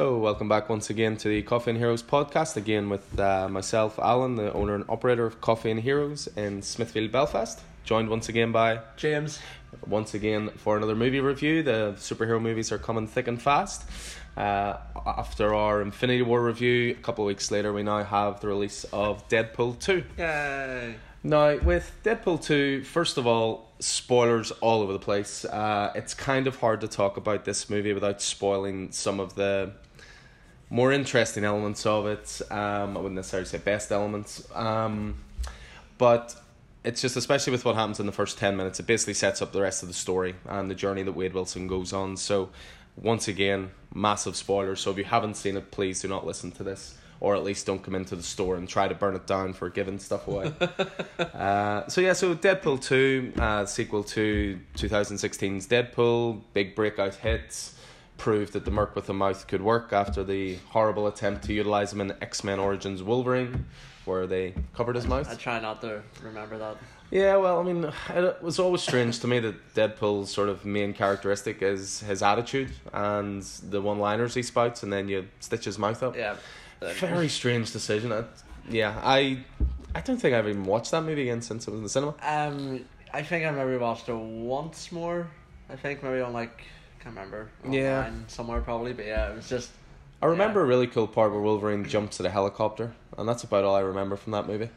[0.00, 2.56] So, welcome back once again to the Coffee and Heroes podcast.
[2.56, 7.12] Again, with uh, myself, Alan, the owner and operator of Coffee and Heroes in Smithfield,
[7.12, 7.60] Belfast.
[7.84, 9.40] Joined once again by James.
[9.86, 11.62] once again for another movie review.
[11.62, 13.84] The superhero movies are coming thick and fast.
[14.38, 18.48] Uh, after our Infinity War review, a couple of weeks later, we now have the
[18.48, 20.02] release of Deadpool 2.
[20.16, 20.94] Yay.
[21.22, 25.44] Now, with Deadpool 2, first of all, spoilers all over the place.
[25.44, 29.72] Uh, it's kind of hard to talk about this movie without spoiling some of the
[30.70, 32.40] more interesting elements of it.
[32.50, 34.46] Um, I wouldn't necessarily say best elements.
[34.54, 35.16] Um,
[35.98, 36.34] but
[36.84, 39.52] it's just, especially with what happens in the first 10 minutes, it basically sets up
[39.52, 42.16] the rest of the story and the journey that Wade Wilson goes on.
[42.16, 42.50] So,
[42.96, 44.80] once again, massive spoilers.
[44.80, 47.66] So, if you haven't seen it, please do not listen to this or at least
[47.66, 50.52] don't come into the store and try to burn it down for giving stuff away.
[51.34, 57.72] uh, so yeah, so Deadpool two, uh, sequel to 2016's Deadpool, big breakout hit,
[58.20, 61.92] proved that the Merc with a mouth could work after the horrible attempt to utilize
[61.92, 63.64] him in X Men Origins Wolverine,
[64.04, 65.28] where they covered his mouth.
[65.28, 66.76] I try not to remember that.
[67.10, 70.92] Yeah, well, I mean, it was always strange to me that Deadpool's sort of main
[70.92, 76.02] characteristic is his attitude and the one-liners he spouts, and then you stitch his mouth
[76.02, 76.14] up.
[76.14, 76.36] Yeah.
[76.80, 78.12] Very strange decision.
[78.12, 78.24] I,
[78.68, 79.44] yeah, I
[79.94, 82.14] I don't think I've even watched that movie again since it was in the cinema.
[82.22, 85.26] Um, I think I maybe watched it once more.
[85.68, 86.62] I think maybe on like
[87.02, 87.48] can't remember.
[87.68, 87.98] Yeah.
[88.06, 89.70] online somewhere probably, but yeah, it was just.
[90.22, 93.64] I remember a really cool part where Wolverine jumps at a helicopter, and that's about
[93.64, 94.68] all I remember from that movie.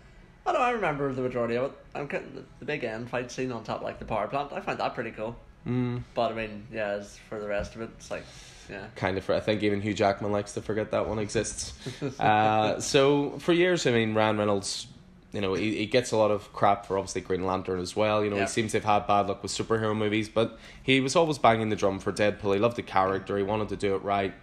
[0.46, 0.68] I don't know.
[0.68, 1.72] I remember the majority of it.
[1.96, 4.54] I'm the big end fight scene on top like the power plant.
[4.54, 5.36] I find that pretty cool.
[5.68, 8.24] Mm, But I mean, yeah, as for the rest of it, it's like,
[8.70, 8.88] yeah.
[8.96, 9.24] kind of.
[9.24, 11.74] for, I think even Hugh Jackman likes to forget that one exists.
[12.20, 14.88] uh, so for years, I mean, Ryan Reynolds,
[15.34, 18.24] you know, he, he gets a lot of crap for obviously Green Lantern as well.
[18.24, 18.44] You know, Yeah.
[18.44, 21.70] he seems to have had bad luck with superhero movies, but he was always banging
[21.70, 22.54] the drum for Deadpool.
[22.54, 23.36] He loved the character.
[23.36, 24.34] He wanted to do it right.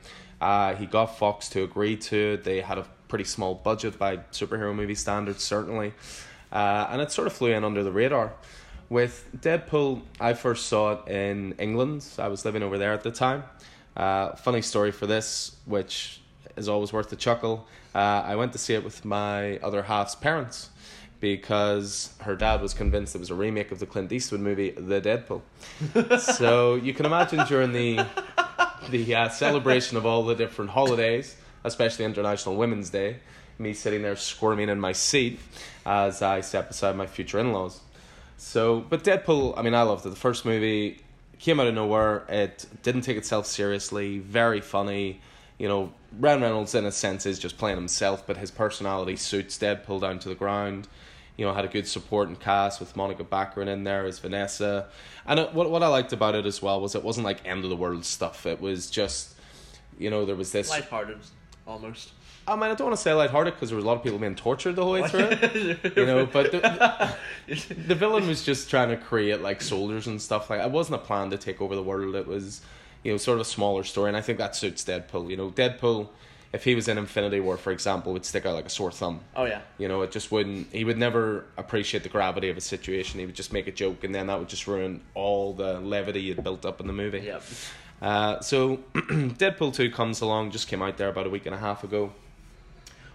[0.41, 2.45] Uh, he got Fox to agree to it.
[2.45, 5.93] They had a pretty small budget by superhero movie standards, certainly,
[6.53, 8.33] uh, and it sort of flew in under the radar.
[8.89, 12.05] With Deadpool, I first saw it in England.
[12.19, 13.45] I was living over there at the time.
[13.97, 16.20] Uh, funny story for this, which
[16.57, 17.67] is always worth a chuckle.
[17.95, 20.71] Uh, I went to see it with my other half's parents
[21.21, 25.01] because her dad was convinced it was a remake of the Clint Eastwood movie, The
[25.01, 26.21] Deadpool.
[26.21, 28.07] so you can imagine during the
[28.89, 33.19] the uh, celebration of all the different holidays, especially International Women's Day,
[33.59, 35.39] me sitting there squirming in my seat
[35.85, 37.81] as I sat beside my future in laws.
[38.39, 40.09] So, but Deadpool, I mean, I loved it.
[40.09, 41.03] The first movie
[41.39, 42.25] came out of nowhere.
[42.29, 44.19] It didn't take itself seriously.
[44.19, 45.21] Very funny.
[45.61, 49.59] You know, Ryan Reynolds, in a sense, is just playing himself, but his personality suits
[49.59, 50.89] Deadpool down to the ground.
[51.37, 54.89] You know, had a good supporting cast with Monica Baccarin in there as Vanessa.
[55.27, 57.65] And it, what what I liked about it as well was it wasn't like end
[57.65, 58.47] of the world stuff.
[58.47, 59.35] It was just,
[59.99, 60.71] you know, there was this.
[60.71, 61.19] Lighthearted,
[61.67, 62.13] almost.
[62.49, 64.19] I mean, I don't want to say lighthearted because there was a lot of people
[64.19, 65.95] being tortured the whole way through it.
[65.95, 67.15] You know, but the,
[67.87, 71.05] the villain was just trying to create like soldiers and stuff like it wasn't a
[71.05, 72.63] plan to take over the world it was
[73.03, 75.51] you know sort of a smaller story and i think that suits deadpool you know
[75.51, 76.09] deadpool
[76.53, 79.21] if he was in infinity war for example would stick out like a sore thumb
[79.37, 79.61] oh yeah.
[79.79, 83.27] you know it just wouldn't he would never appreciate the gravity of a situation he
[83.27, 86.35] would just make a joke and then that would just ruin all the levity he
[86.35, 87.43] built up in the movie Yep.
[88.03, 91.59] uh, so Deadpool 2 comes along, just came out there about a week and a
[91.59, 92.13] half ago.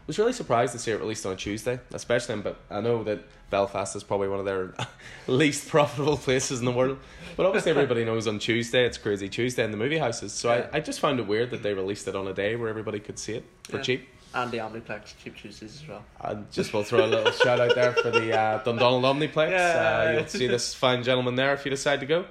[0.08, 3.22] Was really surprised to see it released on a Tuesday, especially but I know that
[3.50, 4.74] Belfast is probably one of their
[5.28, 7.00] least profitable places in the world.
[7.36, 10.32] But obviously everybody knows on Tuesday it's crazy Tuesday in the movie houses.
[10.34, 10.68] So Yeah.
[10.72, 13.00] I, I just found it weird that they released it on a day where everybody
[13.00, 13.82] could see it for Yeah.
[13.84, 14.10] cheap.
[14.36, 16.04] And the Omniplex Cheap Tuesdays as well.
[16.20, 19.50] I just will throw a little shout out there for the uh, Dundonald Omniplex.
[19.50, 20.04] Yeah.
[20.10, 22.26] Uh, you'll see this fine gentleman there if you decide to go.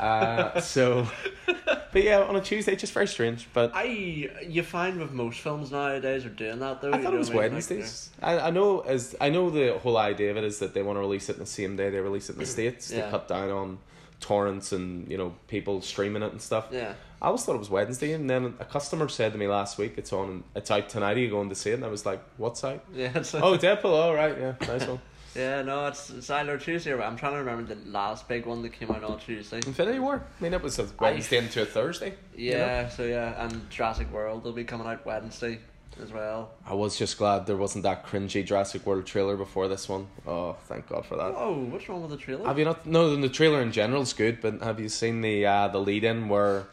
[0.00, 1.06] Uh, so,
[1.92, 3.48] but yeah, on a Tuesday, just very strange.
[3.52, 6.92] But I you find with most films nowadays are doing that though.
[6.92, 7.38] I thought it was mean?
[7.38, 8.10] Like, Wednesdays.
[8.22, 10.96] I, I know as I know the whole idea of it is that they want
[10.96, 13.04] to release it in the same day they release it in the states Yeah.
[13.04, 13.78] to cut down on
[14.20, 16.68] torrents and you know people streaming it and stuff.
[16.70, 16.94] Yeah.
[17.22, 19.94] I always thought it was Wednesday, and then a customer said to me last week,
[19.98, 21.18] "It's on, it's out tonight.
[21.18, 23.10] Are you going to see it?" And I was like, "What's out?" Yeah.
[23.14, 23.84] It's oh, Deadpool.
[23.84, 25.00] All right, yeah, nice one.
[25.34, 28.62] Yeah, no, it's it's either Tuesday or I'm trying to remember the last big one
[28.62, 29.58] that came out on Tuesday.
[29.64, 30.22] Infinity War.
[30.38, 32.14] I mean, it was a Wednesday into a Thursday.
[32.34, 32.56] you know?
[32.58, 35.60] Yeah, so yeah, and Jurassic World will be coming out Wednesday
[36.02, 36.50] as well.
[36.66, 40.06] I was just glad there wasn't that cringy Jurassic World trailer before this one.
[40.26, 41.32] Oh, thank God for that.
[41.36, 42.46] Oh, what's wrong with the trailer?
[42.46, 42.86] Have you not?
[42.86, 46.02] No, the trailer in general is good, but have you seen the uh, the lead
[46.04, 46.64] in where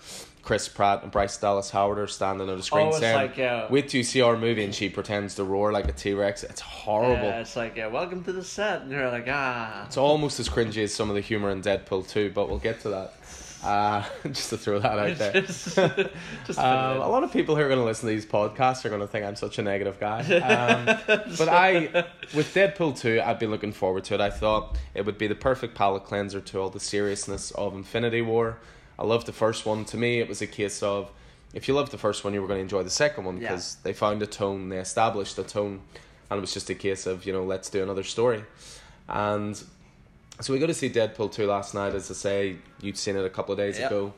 [0.48, 3.38] Chris Pratt and Bryce Dallas Howard are standing on the screen Oh, it's saying, like,
[3.38, 6.14] uh, "Wait till you see our movie," and she pretends to roar like a T
[6.14, 6.46] Rex.
[6.46, 7.26] It's horrible.
[7.26, 9.84] Yeah, it's like, yeah, welcome to the set, and you're like, ah.
[9.88, 12.80] It's almost as cringy as some of the humor in Deadpool too, but we'll get
[12.84, 13.14] to that.
[13.62, 15.42] Uh, just to throw that out there.
[15.42, 15.78] just, just
[16.60, 19.02] Um, a lot of people who are going to listen to these podcasts are going
[19.02, 20.22] to think I'm such a negative guy.
[20.22, 20.86] Um,
[21.38, 24.22] but I, with Deadpool 2, I've been looking forward to it.
[24.22, 28.22] I thought it would be the perfect palate cleanser to all the seriousness of Infinity
[28.22, 28.60] War.
[29.00, 29.86] I loved the first one.
[29.86, 31.12] To me, it was a case of
[31.54, 33.50] if you loved the first one, you were going to enjoy the second one Yeah.
[33.50, 35.82] because they found a tone, they established a tone,
[36.30, 38.44] and it was just a case of, you know, let's do another story.
[39.08, 39.56] And
[40.42, 43.24] so we got to see Deadpool 2 last night, as I say, you'd seen it
[43.26, 43.92] a couple of days Yep.
[43.92, 44.14] ago.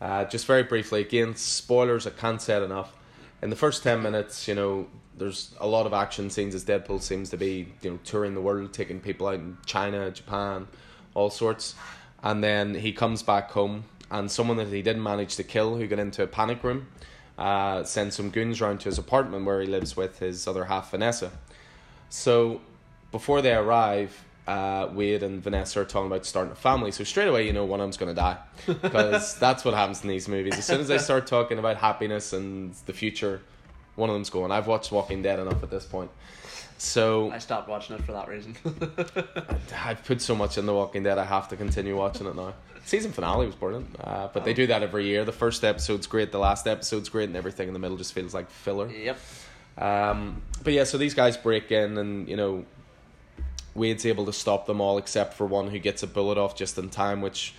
[0.00, 2.92] Uh, just very briefly, again, spoilers, I can't say it enough.
[3.40, 7.00] In the first 10 minutes, you know, there's a lot of action scenes as Deadpool
[7.00, 10.66] seems to be, you know, touring the world, taking people out in China, Japan,
[11.14, 11.76] all sorts.
[12.22, 15.88] And then he comes back home, and someone that he didn't manage to kill, who
[15.88, 16.86] got into a panic room,
[17.36, 20.92] uh, sends some goons round to his apartment where he lives with his other half,
[20.92, 21.32] Vanessa.
[22.10, 22.60] So
[23.10, 26.92] before they arrive, uh, Wade and Vanessa are talking about starting a family.
[26.92, 28.38] So straight away, you know one of them's going to die
[28.82, 30.54] because that's what happens in these movies.
[30.56, 33.42] As soon as they start talking about happiness and the future,
[33.96, 34.52] one of them's going.
[34.52, 36.12] I've watched Walking Dead enough at this point.
[36.78, 38.56] So I stopped watching it for that reason.
[39.84, 42.54] I've put so much in The Walking Dead, I have to continue watching it now.
[42.84, 45.24] Season finale was brilliant, uh, but they do that every year.
[45.24, 48.34] The first episode's great, the last episode's great, and everything in the middle just feels
[48.34, 48.90] like filler.
[48.90, 49.18] yep.
[49.78, 52.66] Um, but yeah, so these guys break in, and you know,
[53.74, 56.76] Wade's able to stop them all except for one who gets a bullet off just
[56.76, 57.54] in time, which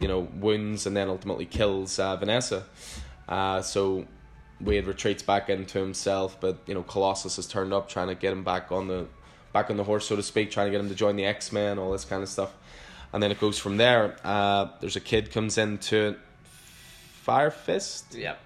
[0.00, 2.64] you know wounds and then ultimately kills uh, Vanessa.
[3.28, 4.06] Uh, so
[4.62, 8.32] Wade retreats back into himself, but you know Colossus has turned up, trying to get
[8.32, 9.06] him back on the
[9.52, 11.52] back on the horse, so to speak, trying to get him to join the X
[11.52, 12.52] Men, all this kind of stuff.
[13.12, 14.16] And then it goes from there.
[14.24, 18.14] Uh, there's a kid comes into Fire Fist.
[18.14, 18.40] Yep.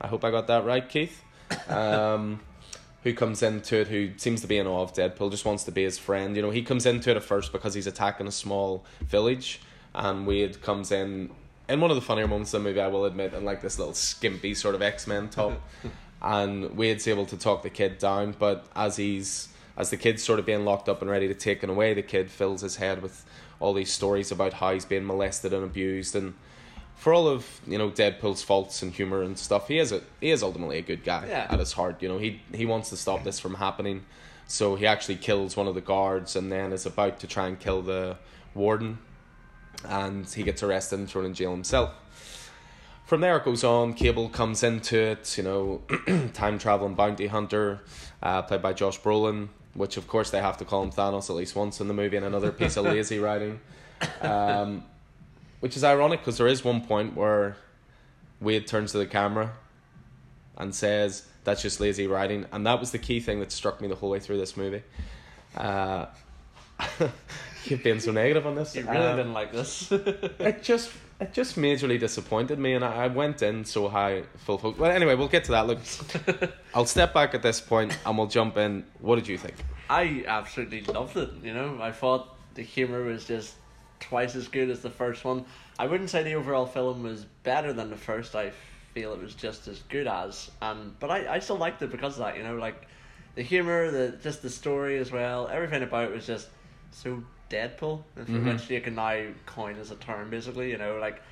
[0.00, 1.22] I hope I got that right, Keith.
[1.68, 2.40] Um,
[3.02, 5.70] who comes into it who seems to be in awe of Deadpool, just wants to
[5.70, 6.34] be his friend.
[6.34, 9.60] You know, he comes into it at first because he's attacking a small village,
[9.94, 11.30] and Wade comes in
[11.68, 13.78] in one of the funnier moments of the movie, I will admit, in like this
[13.78, 15.60] little skimpy sort of X Men top.
[16.22, 20.38] and Wade's able to talk the kid down, but as he's as the kid's sort
[20.38, 23.24] of being locked up and ready to taken away, the kid fills his head with
[23.60, 26.34] all these stories about how he's being molested and abused and
[26.94, 30.30] for all of you know Deadpool's faults and humor and stuff, he is a he
[30.30, 31.46] is ultimately a good guy Yeah.
[31.50, 32.02] at his heart.
[32.02, 34.04] You know, he he wants to stop this from happening,
[34.46, 37.60] so he actually kills one of the guards and then is about to try and
[37.60, 38.16] kill the
[38.54, 38.96] warden,
[39.88, 41.94] and he gets arrested and thrown in jail himself.
[43.06, 43.94] From there it goes on.
[43.94, 45.38] Cable comes into it.
[45.38, 45.82] You know,
[46.32, 47.80] time traveling bounty hunter,
[48.22, 51.36] uh, played by Josh Brolin, which of course they have to call him Thanos at
[51.36, 53.60] least once in the movie, and another piece of lazy writing.
[54.20, 54.84] Um,
[55.60, 57.56] which is ironic because there is one point where
[58.40, 59.52] Wade turns to the camera
[60.58, 63.88] and says that's just lazy writing, and that was the key thing that struck me
[63.88, 64.82] the whole way through this movie.
[65.56, 66.06] Uh,
[67.70, 68.74] you've been so negative on this.
[68.74, 69.90] You really Um, didn't like this.
[69.92, 70.90] it just
[71.20, 74.78] it just majorly disappointed me, and I, I went in so high full focus.
[74.80, 75.66] Well, anyway, we'll get to that.
[75.66, 75.78] Look,
[76.74, 78.84] I'll step back at this point and we'll jump in.
[79.00, 79.54] What did you think?
[79.88, 81.30] I absolutely loved it.
[81.42, 83.54] You know, I thought the humor was just
[84.00, 85.44] twice as good as the first one.
[85.78, 88.34] I wouldn't say the overall film was better than the first.
[88.34, 88.50] I
[88.94, 90.50] feel it was just as good as.
[90.60, 92.36] Um, but I, I still liked it because of that.
[92.36, 92.88] You know, like
[93.36, 95.48] the humor, the just the story as well.
[95.48, 96.48] Everything about it was just
[96.90, 98.44] so Deadpool, if Mhm.
[98.44, 100.30] which you can now coin as a term.
[100.30, 101.22] Basically, you know, like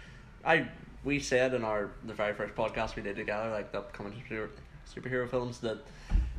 [0.45, 0.69] I
[1.03, 4.49] we said in our the very first podcast we did together, like the upcoming superhero,
[4.89, 5.79] superhero films, that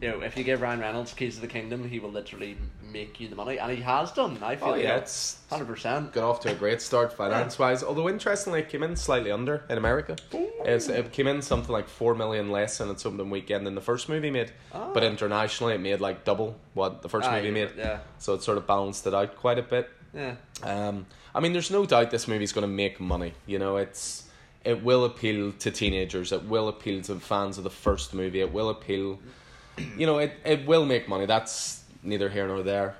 [0.02, 3.20] you know if you give Ryan Reynolds keys to the kingdom, he will literally make
[3.20, 4.38] you the money, and he has done.
[4.42, 6.12] I feel Oh yeah, it's hundred percent.
[6.14, 7.84] got off to a great start finance wise.
[7.84, 10.16] Although interestingly, it came in slightly under in America.
[10.66, 13.82] It's, it came in something like four million less in its opening weekend than the
[13.82, 14.52] first movie made.
[14.72, 15.08] But Ah.
[15.08, 17.72] internationally, it made like double what the first Ah, movie made.
[17.78, 19.90] Yeah, So it sort of balanced it out quite a bit.
[20.14, 23.34] yeah, Um, I mean, there's no doubt this movie's going to make money.
[23.46, 24.24] You know, it's
[24.64, 26.32] it will appeal to teenagers.
[26.32, 28.40] It will appeal to fans of the first movie.
[28.42, 29.20] It will appeal.
[29.98, 31.26] You know, it it will make money.
[31.26, 32.96] That's neither here nor there.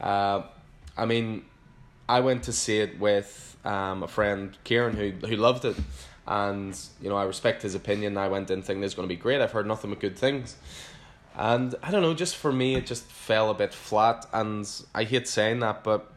[0.00, 0.42] Uh,
[0.96, 1.44] I mean,
[2.08, 5.76] I went to see it with um, a friend, Kieran, who who loved it,
[6.26, 8.16] and you know I respect his opinion.
[8.16, 9.40] I went in thinking this is going to be great.
[9.40, 10.56] I've heard nothing but good things.
[11.38, 14.26] And I don't know, just for me, it just fell a bit flat.
[14.32, 16.12] And I hate saying that, but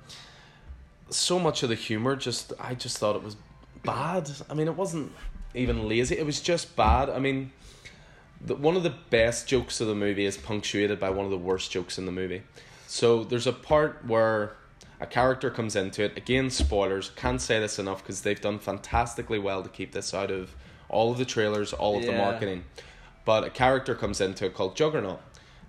[1.12, 3.36] so much of the humor just I just thought it was
[3.84, 4.32] bad.
[4.50, 5.12] I mean, it wasn't
[5.54, 6.18] even lazy.
[6.18, 7.10] It was just bad.
[7.10, 7.52] I mean,
[8.46, 11.38] the, one of the best jokes of the movie is punctuated by one of the
[11.38, 12.44] worst jokes in the movie.
[12.88, 14.56] So there's a part where
[15.00, 16.18] a character comes into it.
[16.18, 17.12] Again, spoilers.
[17.16, 20.56] Can't say this enough because they've done fantastically well to keep this out of
[20.90, 22.64] all of the trailers, all of the marketing.
[23.24, 25.20] But a character comes into it called Juggernaut.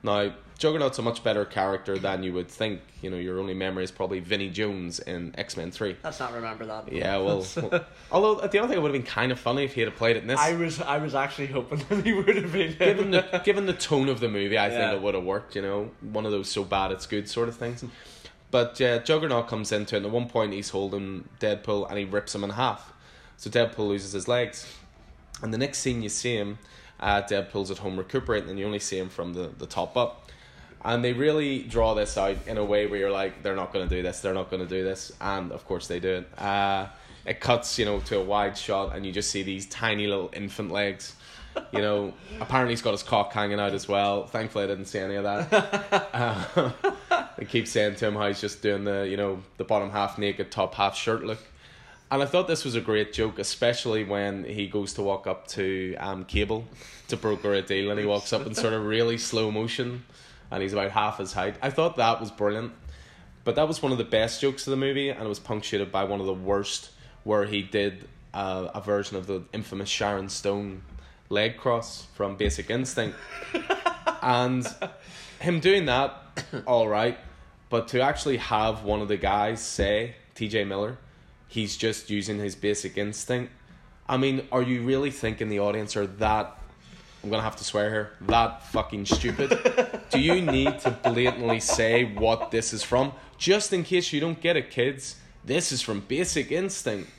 [0.03, 2.81] Now, Juggernaut's a much better character than you would think.
[3.01, 5.97] You know, your only memory is probably Vinnie Jones in X Men Three.
[6.05, 6.93] Let's not remember that.
[6.93, 9.75] Yeah, well, well, although the other thing, it would have been kind of funny if
[9.75, 10.39] he had played it in this.
[10.39, 12.77] I was I was actually hoping that he would have been.
[12.77, 15.57] given the given the tone of the movie, I think it would have worked.
[15.57, 17.85] You know, one of those so bad it's good sort of things.
[18.53, 22.05] But uh, Juggernaut comes into it, and at one point he's holding Deadpool and he
[22.05, 22.93] rips him in half.
[23.37, 24.73] So Deadpool loses his legs,
[25.43, 26.59] and the next scene you see him,
[27.03, 30.31] uh, Deadpool's at home recuperating, and you only see him from the, the top up.
[30.85, 33.89] And they really draw this out in a way where you're like, they're not going
[33.89, 36.39] to do this, they're not going to do this, and of course they do it.
[36.39, 36.87] Uh,
[37.25, 40.31] it cuts, you know, to a wide shot, and you just see these tiny little
[40.33, 41.17] infant legs.
[41.73, 44.27] You know, apparently he's got his cock hanging out as well.
[44.27, 45.99] Thankfully, I didn't see any of that.
[46.13, 46.71] Uh,
[47.39, 50.19] they keep saying to him how he's just doing the, you know, the bottom half
[50.19, 51.39] naked, top half shirt look.
[52.13, 55.47] And I thought this was a great joke, especially when he goes to walk up
[55.49, 56.67] to um, Cable
[57.09, 60.05] to broker a deal, and he walks up in sort of really slow motion,
[60.51, 61.55] and he's about half his height.
[61.63, 62.75] I thought that was brilliant,
[63.45, 65.91] but that was one of the best jokes of the movie, and it was punctuated
[65.91, 66.91] by one of the worst,
[67.25, 70.83] where he did uh, a version of the infamous Sharon Stone
[71.31, 73.17] leg cross from Basic Instinct,
[74.21, 74.67] and
[75.41, 76.15] him doing that,
[76.67, 77.17] all right,
[77.71, 80.65] but to actually have one of the guys say, T.J.
[80.65, 80.99] Miller,
[81.53, 83.53] he's just using his basic instinct.
[84.09, 86.59] I mean, are you really thinking the audience are that?
[87.23, 88.13] I'm gonna have to swear here.
[88.23, 90.01] That fucking stupid.
[90.11, 94.41] Do you need to blatantly say what this is from, just in case you don't
[94.41, 95.17] get it, kids?
[95.45, 97.11] This is from Basic Instinct.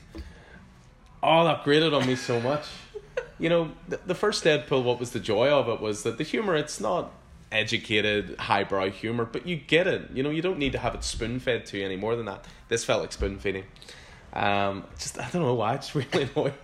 [1.22, 2.66] Oh, that grated on me so much.
[3.38, 4.82] You know, the, the first Deadpool.
[4.82, 6.56] What was the joy of it was that the humor.
[6.56, 7.12] It's not
[7.52, 10.10] educated highbrow humor, but you get it.
[10.12, 12.26] You know, you don't need to have it spoon fed to you any more than
[12.26, 12.44] that.
[12.68, 13.64] This felt like spoon feeding.
[14.34, 15.74] Um, just I don't know why.
[15.74, 16.54] It's really annoying.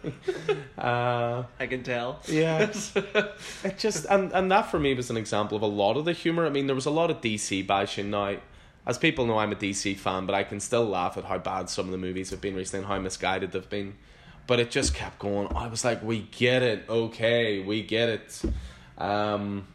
[0.77, 2.21] Uh, I can tell.
[2.27, 2.59] yeah,
[3.65, 6.13] it just and and that for me was an example of a lot of the
[6.13, 6.45] humor.
[6.47, 8.37] I mean, there was a lot of DC bashing now.
[8.87, 11.69] As people know, I'm a DC fan, but I can still laugh at how bad
[11.69, 13.95] some of the movies have been recently and how misguided they've been.
[14.47, 15.55] But it just kept going.
[15.55, 18.43] I was like, we get it, okay, we get it.
[18.99, 19.69] Um,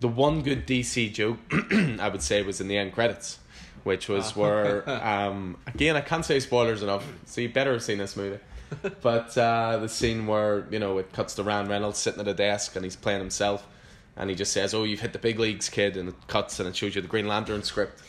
[0.00, 1.38] the one good DC joke
[2.00, 3.38] I would say was in the end credits,
[3.84, 7.98] which was where um, again I can't say spoilers enough, so you better have seen
[7.98, 8.38] this movie.
[9.02, 12.34] But uh, the scene where you know it cuts to Ryan Reynolds sitting at a
[12.34, 13.66] desk and he's playing himself,
[14.16, 16.68] and he just says, "Oh, you've hit the big leagues, kid," and it cuts and
[16.68, 18.02] it shows you the Green Lantern script.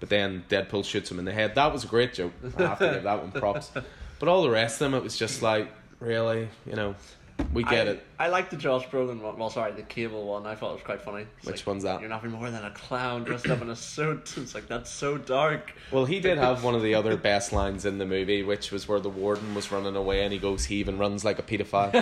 [0.00, 1.54] But then Deadpool shoots him in the head.
[1.54, 2.32] That was a great joke.
[2.58, 3.70] I have to give that one props.
[4.18, 6.94] But all the rest of them, it was just like, really, you know,
[7.52, 8.06] we get I, it.
[8.18, 9.38] I like the Josh Brolin one.
[9.38, 10.46] Well, sorry, the Cable one.
[10.46, 11.26] I thought it was quite funny.
[11.38, 12.00] It's Which like, one's that?
[12.00, 14.34] You're nothing more than a clown dressed up in a suit.
[14.44, 15.72] It's like that's so dark.
[15.90, 18.86] Well, he did have one of the other best lines in the movie, which was
[18.88, 21.92] where the warden was running away and he goes, he even runs like a paedophile.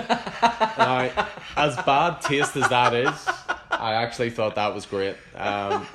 [0.78, 3.28] now, as bad taste as that is,
[3.70, 5.16] I actually thought that was great.
[5.36, 5.86] Um,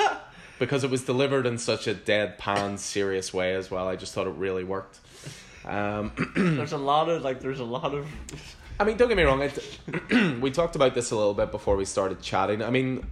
[0.59, 3.87] because it was delivered in such a deadpan, serious way as well.
[3.87, 4.99] I just thought it really worked.
[5.65, 7.41] Um, There's a lot of like.
[7.41, 8.07] There's a lot of.
[8.79, 9.41] I mean, don't get me wrong.
[9.41, 12.61] It, we talked about this a little bit before we started chatting.
[12.61, 13.07] I mean,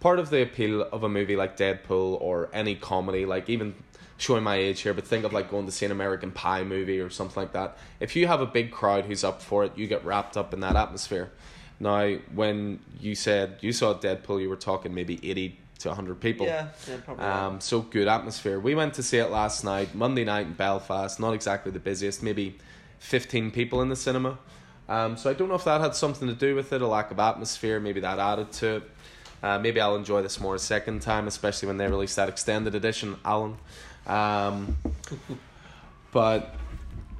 [0.00, 3.74] part of the appeal of a movie like Deadpool or any comedy, like even
[4.16, 7.00] showing my age here, but think of like going to see an American Pie movie
[7.00, 7.78] or something like that.
[8.00, 10.60] If you have a big crowd who's up for it, you get wrapped up in
[10.60, 11.30] that atmosphere.
[11.78, 16.46] Now, when you said you saw Deadpool, you were talking maybe eighty to hundred people.
[16.46, 17.24] Yeah, yeah, probably.
[17.24, 18.60] Um, so good atmosphere.
[18.60, 21.18] We went to see it last night, Monday night in Belfast.
[21.18, 22.58] Not exactly the busiest, maybe
[22.98, 24.38] fifteen people in the cinema.
[24.90, 27.12] Um, so I don't know if that had something to do with it, a lack
[27.12, 27.78] of atmosphere.
[27.78, 28.90] Maybe that added to it.
[29.40, 32.74] Uh, maybe I'll enjoy this more a second time, especially when they release that extended
[32.74, 33.56] edition, Alan.
[34.06, 34.76] Um,
[36.12, 36.56] but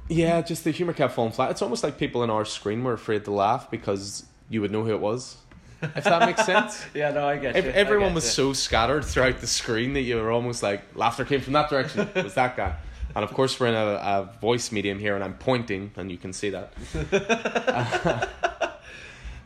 [0.09, 1.49] yeah, just the humor kept falling flat.
[1.49, 4.83] It's almost like people in our screen were afraid to laugh because you would know
[4.83, 5.37] who it was.
[5.81, 6.85] If that makes sense.
[6.93, 7.71] yeah, no, I get you.
[7.71, 8.29] Everyone get was you.
[8.31, 12.09] so scattered throughout the screen that you were almost like laughter came from that direction.
[12.13, 12.75] It was that guy?
[13.15, 16.17] And of course, we're in a, a voice medium here, and I'm pointing, and you
[16.17, 16.71] can see that.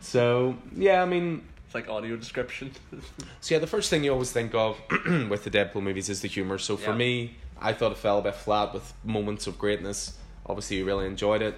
[0.01, 2.71] so yeah, I mean, It's like audio description.
[3.41, 4.77] so yeah, the first thing you always think of
[5.29, 6.57] with the Deadpool movies is the humor.
[6.57, 6.97] So for Yeah.
[6.97, 10.17] me, I thought it fell a bit flat with moments of greatness.
[10.45, 11.55] Obviously, you really enjoyed it.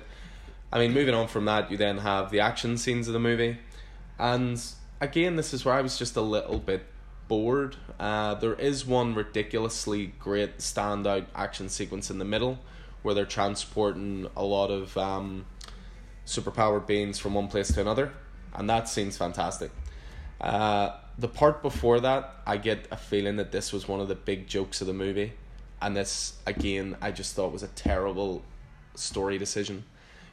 [0.71, 3.57] I mean, moving on from that, you then have the action scenes of the movie,
[4.19, 4.61] and
[4.99, 6.83] again, this is where I was just a little bit
[7.27, 7.75] bored.
[7.99, 12.59] Uh, there is one ridiculously great standout action sequence in the middle
[13.01, 15.45] where they're transporting a lot of um,
[16.25, 18.11] superpowered beings from one place to another,
[18.53, 19.71] and that scene's fantastic.
[20.41, 24.15] Uh, the part before that, I get a feeling that this was one of the
[24.15, 25.33] big jokes of the movie,
[25.81, 28.43] and this again, I just thought was a terrible
[28.95, 29.83] story decision.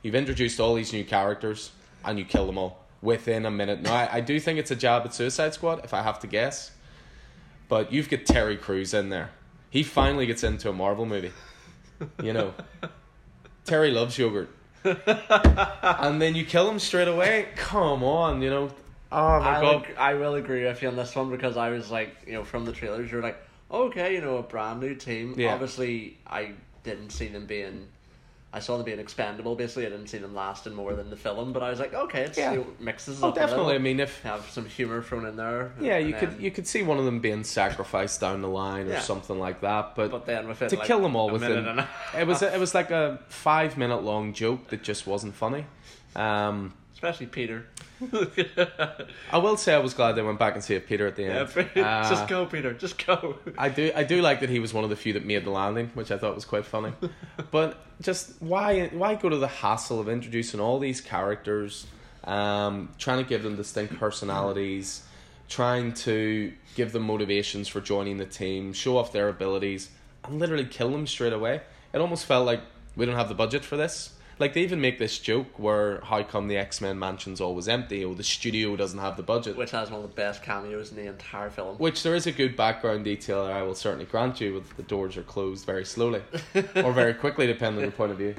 [0.02, 1.70] You've introduced all these new characters,
[2.04, 3.82] and you kill them all within a minute.
[3.82, 6.26] Now, I, I do think it's a jab at Suicide Squad, if I have to
[6.26, 6.70] guess.
[7.68, 9.30] But you've got Terry Crews in there.
[9.71, 11.33] He finally gets into a Marvel movie.
[12.23, 12.54] You know,
[13.64, 14.50] Terry loves yogurt,
[14.85, 17.49] and then you kill him straight away.
[17.56, 18.71] Come on, you know.
[19.11, 19.87] Oh my I, god.
[19.87, 22.44] ag- I will agree with you on this one because I was like, you know,
[22.44, 23.40] from the trailers, you're like,
[23.71, 25.35] okay, you know, a brand new team.
[25.37, 25.54] Yeah.
[25.54, 26.52] Obviously, I
[26.83, 27.88] didn't see them being.
[28.54, 29.56] I saw them being expendable.
[29.56, 31.52] Basically, I didn't see them lasting more than the film.
[31.52, 32.54] But I was like, okay, it's Yeah.
[32.54, 33.75] know, mixes Oh, definitely.
[33.75, 35.73] I mean, if have some humor thrown in there.
[35.80, 38.49] yeah, and you could then- you could see one of them being sacrificed down the
[38.49, 39.00] line or Yeah.
[39.00, 39.96] something like that.
[39.96, 42.61] But, But then it, to like, kill them all a within a it was it
[42.61, 45.66] was like a five minute long joke that just wasn't funny.
[46.14, 47.66] Um, especially Peter.
[49.30, 51.46] I will say I was glad they went back and saved Peter at the yeah,
[51.56, 51.70] end.
[51.84, 52.73] Uh, just go, Peter.
[52.73, 53.37] Just go.
[53.58, 55.50] I do I do like that he was one of the few that made the
[55.50, 56.92] landing, which I thought was quite funny.
[57.50, 61.87] but just why why go to the hassle of introducing all these characters,
[62.25, 65.04] um, trying to give them distinct personalities,
[65.49, 69.90] trying to give them motivations for joining the team, show off their abilities,
[70.25, 71.61] and literally kill them straight away.
[71.92, 72.61] It almost felt like
[72.96, 74.13] we don't have the budget for this.
[74.38, 78.04] Like they even make this joke where how come the X Men mansion's always empty
[78.04, 79.56] or the studio doesn't have the budget.
[79.56, 81.76] Which has one of the best cameos in the entire film.
[81.76, 84.82] Which there is a good background detail there, I will certainly grant you, with the
[84.82, 86.22] doors are closed very slowly
[86.76, 88.34] or very quickly, depending on your point of view.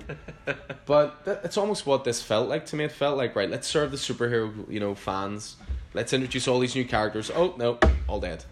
[0.86, 2.84] But it's almost what this felt like to me.
[2.86, 5.56] It felt like right, let's serve the superhero, you know, fans.
[5.94, 7.32] Let's introduce all these new characters.
[7.34, 8.44] Oh no, all dead.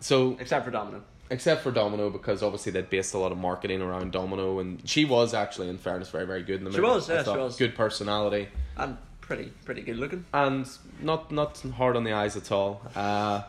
[0.00, 1.02] So Except for Domino.
[1.30, 5.04] Except for Domino, because obviously they'd based a lot of marketing around Domino, and she
[5.04, 6.82] was actually, in fairness, very very good in the movie.
[6.82, 7.56] She was, yeah, she was.
[7.56, 10.24] Good personality And pretty, pretty good looking.
[10.34, 10.68] and
[11.00, 12.82] not not hard on the eyes at all.
[12.94, 13.42] Uh,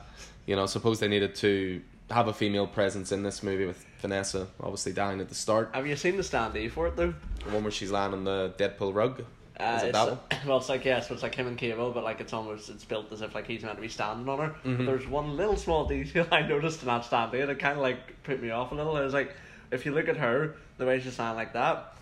[0.46, 4.46] you know, suppose they needed to have a female presence in this movie with Vanessa
[4.60, 5.70] obviously dying at the start.
[5.74, 7.14] Have you seen the standee for it though?
[7.46, 9.24] The one where she's lying on the Deadpool rug.
[9.62, 10.20] Uh, Is it that one?
[10.48, 12.84] well, it's like yeah, so it's like him and Cable, but like it's almost it's
[12.84, 14.50] built as if like he's meant to be standing on her.
[14.50, 14.77] Mm-hmm.
[14.77, 17.82] But there's one little small detail I noticed in that standee, and it kind of
[17.84, 18.96] like put me off a little.
[18.96, 19.36] I was like,
[19.72, 21.96] if you look at her, the way she's standing like that,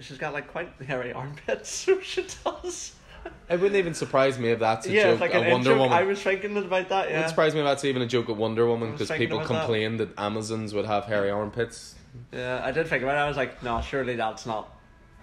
[0.00, 1.70] she's got like quite hairy armpits.
[1.86, 2.92] So she does.
[3.48, 5.78] It wouldn't even surprise me if that's a yeah, joke like at Wonder intro.
[5.78, 5.92] Woman.
[5.98, 7.06] I was thinking about that.
[7.06, 7.16] It Yeah.
[7.16, 9.58] wouldn't surprise me if that's even a joke at Wonder Woman because people about that.
[9.60, 10.10] complained that.
[10.16, 11.96] Amazons would have hairy armpits.
[12.32, 13.20] Yeah, I did think about it.
[13.20, 14.75] I was like, no, surely that's not.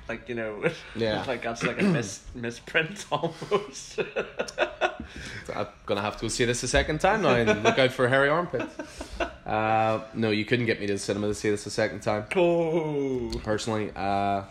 [0.09, 0.63] Like you know,
[0.95, 1.23] Yeah.
[1.27, 3.99] like that's like a mis misprint almost.
[5.55, 8.07] I'm gonna have to go see this a second time now and look out for
[8.07, 8.73] hairy armpits.
[9.45, 12.23] Uh, no, you couldn't get me to the cinema to see this a second time.
[12.31, 13.31] cool.
[13.43, 13.91] personally.
[13.95, 14.43] Uh,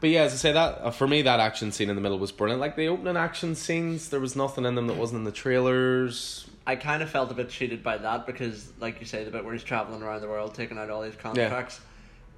[0.00, 2.18] but yeah, as I say, that uh, for me, that action scene in the middle
[2.18, 2.60] was brilliant.
[2.60, 6.46] Like the opening action scenes, there was nothing in them that wasn't in the trailers.
[6.66, 9.44] I kind of felt a bit cheated by that because, like you say, the bit
[9.44, 11.80] where he's traveling around the world taking out all these contracts,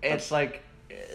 [0.02, 0.62] it's like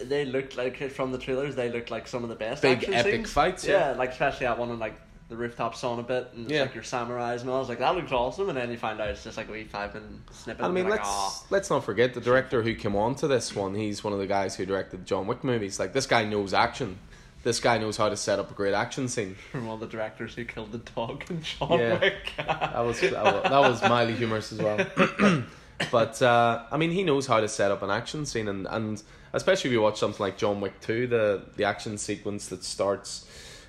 [0.04, 1.54] they looked like from the trailers.
[1.54, 3.32] They looked like some of the best Big action epic scenes.
[3.32, 3.92] fights, yeah.
[3.92, 4.94] like especially that one on like
[5.28, 6.62] the rooftop sawn a bit, and Yeah.
[6.62, 7.56] like your samurais and all.
[7.56, 9.52] I was like, that looks awesome, and then you find out it's just like a
[9.52, 10.64] wee five minute snippet.
[10.64, 13.74] I mean, let's "Aw." let's not forget the director who came on to this one.
[13.74, 15.78] He's one of the guys who directed John Wick movies.
[15.78, 16.98] Like this guy knows action.
[17.44, 19.36] This guy knows how to set up a great action scene.
[19.52, 21.98] from all the directors who killed the dog in John Yeah.
[22.00, 22.32] Wick.
[22.38, 24.86] That was that was, that was mildly humorous as well.
[25.92, 29.02] but uh, I mean, he knows how to set up an action scene, and, and
[29.32, 33.26] especially if you watch something like John Wick Two, the the action sequence that starts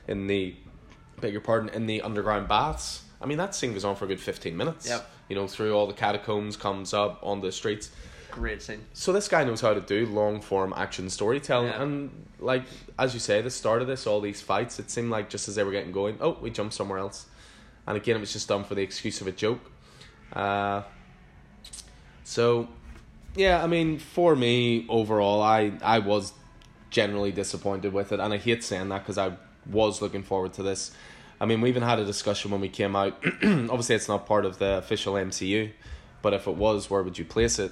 [0.08, 0.56] in the
[1.22, 3.04] beg your pardon in the underground baths.
[3.22, 4.88] I mean, that scene goes on for a good fifteen minutes.
[4.88, 5.10] Yep.
[5.28, 7.92] You know, through all the catacombs, comes up on the streets.
[8.32, 8.80] Great scene.
[8.94, 11.82] So this guy knows how to do long form action storytelling, Yeah.
[11.82, 12.64] and like
[12.98, 15.56] as you say, the start of this, all these fights, it seemed like just as
[15.56, 17.26] they were getting going, oh, we jumped somewhere else,
[17.88, 19.60] and again, it was just done for the excuse of a joke.
[20.32, 20.84] Uh,
[22.24, 22.68] so,
[23.36, 26.34] yeah, I mean, for me overall, I I was
[26.90, 29.34] generally disappointed with it, and I hate saying that because I
[29.66, 30.92] was looking forward to this.
[31.42, 33.24] I mean, we even had a discussion when we came out.
[33.44, 35.72] Obviously, it's not part of the official MCU,
[36.22, 37.72] but if it was, where would you place it?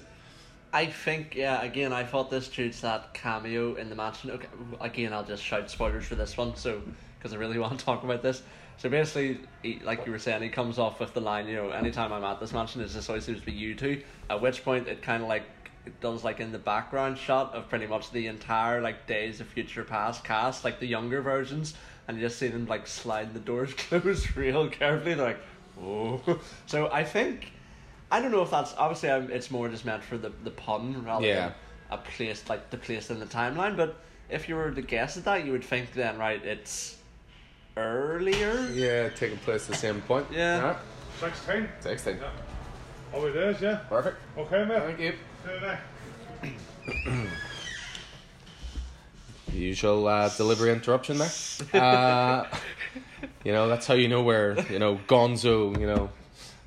[0.72, 4.32] I think, yeah, again, I thought this shoots that cameo in the mansion.
[4.32, 4.48] Okay,
[4.80, 6.82] again, I'll just shout spoilers for this one, so
[7.18, 8.42] because I really want to talk about this.
[8.78, 11.72] So basically, he, like you were saying, he comes off with the line, you know,
[11.72, 14.02] anytime I'm at this mansion, it's just always seems to be you two.
[14.30, 15.44] At which point, it kind of like
[15.86, 19.48] it does like in the background shot of pretty much the entire like Days of
[19.48, 21.74] Future Past cast, like the younger versions,
[22.08, 25.16] and you just see them like slide the doors closed real carefully.
[25.16, 25.40] They're like,
[25.82, 26.40] oh.
[26.68, 27.54] So I think.
[28.10, 31.04] I don't know if that's obviously um, it's more just meant for the the pun
[31.04, 31.48] rather Yeah.
[31.48, 31.54] than
[31.92, 33.76] a place like the place in the timeline.
[33.76, 36.97] But if you were to guess at that, you would think then right, it's
[37.78, 38.70] earlier.
[38.74, 40.26] Yeah, taking place at the same point.
[40.32, 40.78] Yeah.
[41.20, 41.68] 16?
[41.80, 42.18] Sixteen.
[42.18, 42.30] Yeah.
[43.14, 43.76] Oh, it is, yeah.
[43.90, 44.18] Perfect.
[44.38, 44.84] Okay, mate.
[44.84, 45.14] Thank you.
[45.46, 45.82] See you next.
[49.48, 51.32] The usual uh, delivery interruption there.
[51.82, 52.46] Uh,
[53.44, 56.10] you know, that's how you know where, you know, Gonzo, you know,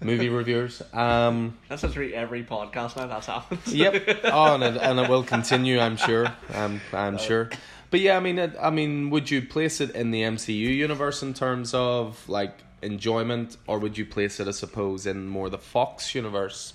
[0.02, 0.82] movie reviewers.
[0.94, 3.60] Um, That's literally every podcast now that's happened.
[3.66, 4.02] yep.
[4.24, 5.78] Oh, and it, and it will continue.
[5.78, 6.26] I'm sure.
[6.54, 7.50] I'm I'm sure.
[7.90, 11.22] But yeah, I mean, it, I mean, would you place it in the MCU universe
[11.22, 15.58] in terms of like enjoyment, or would you place it, I suppose, in more the
[15.58, 16.72] Fox universe?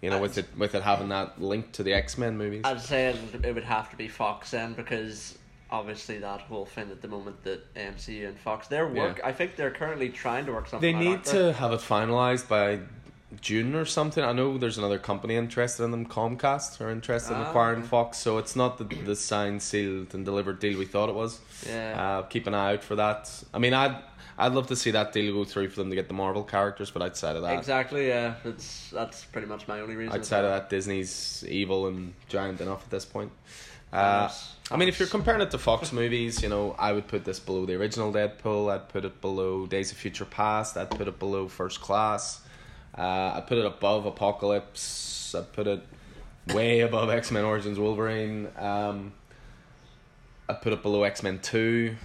[0.00, 2.60] You know, with it with it having that link to the X Men movies.
[2.64, 5.38] I'd say it, it would have to be Fox then because
[5.70, 9.18] obviously that whole thing at the moment that MCU and Fox their work.
[9.18, 9.28] Yeah.
[9.28, 10.94] I think they're currently trying to work something.
[10.94, 12.80] out, They need to have it finalized by
[13.40, 14.22] June or something.
[14.22, 16.06] I know there's another company interested in them.
[16.06, 17.88] Comcast are interested in Ah, acquiring okay.
[17.88, 21.40] Fox, so it's not the the signed, sealed, and delivered deal we thought it was.
[21.68, 22.00] Yeah.
[22.18, 23.30] Uh, keep an eye out for that.
[23.52, 23.96] I mean, I'd
[24.36, 26.90] I'd love to see that deal go through for them to get the Marvel characters,
[26.90, 28.08] but outside of that, Exactly.
[28.08, 28.34] Yeah.
[28.44, 30.14] It's that's pretty much my only reason.
[30.18, 33.30] outside of that, Disney's evil and giant enough at this point.
[33.92, 34.28] Uh,
[34.72, 37.38] I mean, if you're comparing it to Fox movies, you know, I would put this
[37.38, 38.72] below the original Deadpool.
[38.72, 40.76] I'd put it below Days of Future Past.
[40.76, 42.40] I'd put it below First Class.
[42.96, 45.34] Uh, I'd put it above Apocalypse.
[45.34, 45.80] I'd put it
[46.54, 48.48] way above X Men Origins Wolverine.
[48.58, 49.12] Um,
[50.48, 51.96] I'd put it below X Men Two.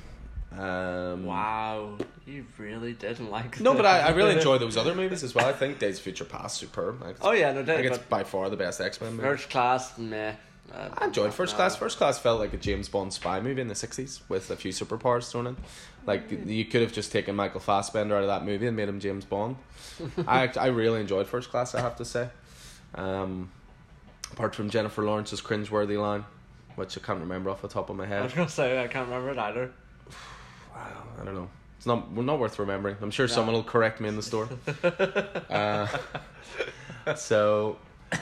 [0.58, 3.60] Um, Wow, you really didn't like.
[3.60, 5.46] No, but I, I really enjoy those other movies as well.
[5.46, 7.02] I think Days of Future Past superb.
[7.04, 7.76] Like, Oh yeah, no I doubt.
[7.78, 9.24] think it's by far the best X Men movie.
[9.24, 10.34] first class, meh.
[10.74, 11.56] Uh, I enjoyed First.
[11.56, 11.76] Class.
[11.76, 14.72] First Class felt like a James Bond spy movie in the sixties with a few
[14.72, 15.58] superpowers thrown in.
[16.06, 19.00] Like you could have just taken Michael Fassbender out of that movie and made him
[19.00, 19.56] James Bond.
[20.28, 21.76] I I really enjoyed First Class.
[21.76, 22.30] I have to say.
[22.96, 23.52] Um,
[24.32, 26.26] apart from Jennifer Lawrence's cringeworthy line,
[26.76, 28.22] which I can't remember off the top of my head.
[28.22, 29.72] I was gonna say I can't remember it either.
[30.76, 31.50] I don't know.
[31.78, 32.98] It's not well, not worth remembering.
[33.02, 33.34] I'm sure No.
[33.34, 34.50] someone will correct me in the store.
[35.50, 35.88] uh,
[37.16, 37.78] so,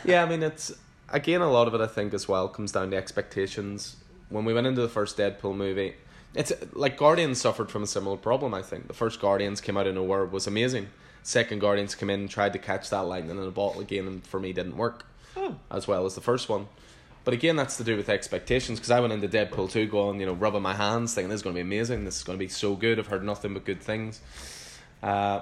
[0.06, 0.72] yeah, I mean, it's
[1.10, 1.82] again a lot of it.
[1.82, 3.98] I think as well comes down to expectations.
[4.30, 5.96] When we went into the first Deadpool movie,
[6.34, 8.54] it's like Guardians suffered from a similar problem.
[8.54, 10.88] I think the first Guardians came out in of nowhere was amazing.
[11.24, 14.26] Second Guardians came in and tried to catch that lightning in a bottle again, and
[14.26, 15.56] for me didn't work Oh.
[15.70, 16.68] as well as the first one.
[17.24, 20.26] But again, that's to do with expectations because I went into Deadpool 2 going, you
[20.26, 22.44] know, rubbing my hands, thinking this is going to be amazing, this is going to
[22.44, 22.98] be so good.
[23.00, 24.22] I've heard nothing but good things.
[25.04, 25.42] Uh,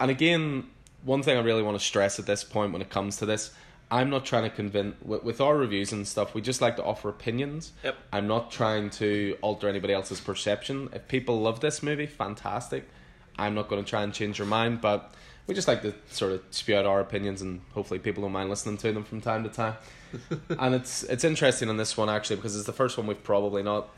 [0.00, 0.66] and again,
[1.04, 3.52] one thing I really want to stress at this point when it comes to this,
[3.90, 6.84] I'm not trying to convince, with, with our reviews and stuff, we just like to
[6.84, 7.72] offer opinions.
[7.82, 7.96] Yep.
[8.12, 10.88] I'm not trying to alter anybody else's perception.
[10.92, 12.88] If people love this movie, fantastic.
[13.36, 15.14] I'm not going to try and change your mind, but
[15.46, 18.50] we just like to sort of spew out our opinions, and hopefully people don't mind
[18.50, 19.74] listening to them from time to time.
[20.58, 23.62] and it's it's interesting on this one actually because it's the first one we've probably
[23.62, 23.88] not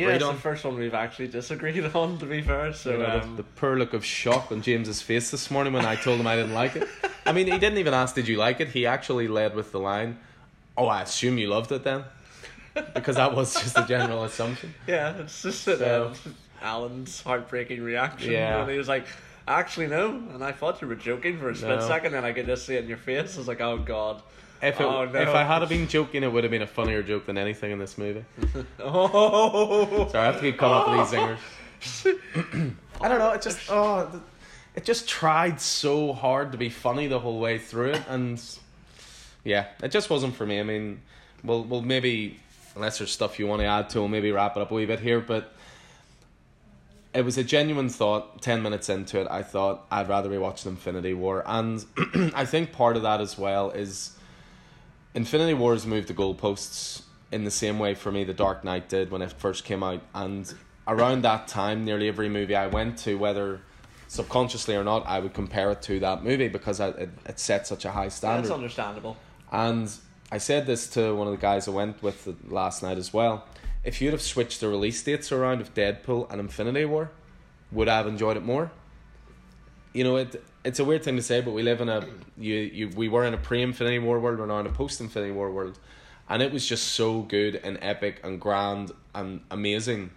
[0.00, 0.34] Yeah, it's on.
[0.34, 2.18] the first one we've actually disagreed on.
[2.18, 5.02] To be fair, so You know, the- um, the, poor look of shock on James's
[5.02, 6.88] face this morning when I told him I didn't like it.
[7.26, 9.78] I mean, he didn't even ask, "Did you like it?" He actually led with the
[9.80, 10.18] line,
[10.76, 12.04] "Oh, I assume you loved it then,"
[12.94, 14.74] because that was just a general assumption.
[14.86, 18.68] yeah, it's just that So- um, Alan's heartbreaking reaction Yeah.
[18.70, 19.06] he was like,
[19.48, 21.88] "Actually, no," and I thought you were joking for a split No.
[21.88, 23.34] second, and I could just see it in your face.
[23.34, 24.22] I was like, "Oh God."
[24.62, 25.20] If it, Oh, no.
[25.20, 27.78] if I had been joking, it would have been a funnier joke than anything in
[27.78, 28.24] this movie.
[28.78, 31.20] Oh, Sorry, I have to keep coming up with these
[32.06, 32.74] zingers.
[33.00, 33.30] I don't know.
[33.32, 34.22] It just oh,
[34.76, 38.40] it just tried so hard to be funny the whole way through it, and
[39.42, 40.60] yeah, it just wasn't for me.
[40.60, 41.00] I mean,
[41.42, 42.38] we'll we'll maybe
[42.76, 44.86] unless there's stuff you want to add to, we'll maybe wrap it up a wee
[44.86, 45.52] bit here, but.
[47.14, 48.40] It was a genuine thought.
[48.40, 51.84] Ten minutes into it, I thought I'd rather be watching Infinity War, and
[52.34, 54.16] I think part of that as well is
[55.14, 58.88] Infinity War has moved the goalposts in the same way for me the Dark Knight
[58.88, 60.02] did when it first came out.
[60.14, 60.52] And
[60.86, 63.60] around that time, nearly every movie I went to, whether
[64.08, 67.66] subconsciously or not, I would compare it to that movie because I, it, it set
[67.66, 68.44] such a high standard.
[68.44, 69.16] that's understandable.
[69.50, 69.90] And
[70.30, 73.46] I said this to one of the guys I went with last night as well.
[73.84, 77.10] If you'd have switched the release dates around of Deadpool and Infinity War,
[77.70, 78.70] would I have enjoyed it more?
[79.92, 82.54] You know, it it's a weird thing to say, but we live in a you,
[82.54, 85.32] you we were in a pre Infinity War world, we're now in a post Infinity
[85.32, 85.78] War world.
[86.28, 90.12] And it was just so good and epic and grand and amazing